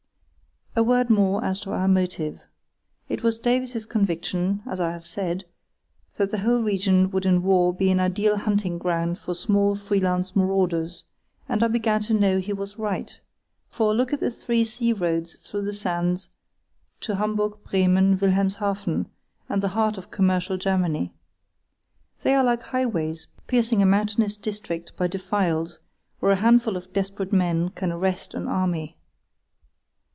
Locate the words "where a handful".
26.21-26.77